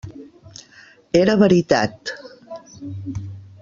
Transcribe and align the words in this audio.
Era 1.21 1.37
veritat. 1.43 2.13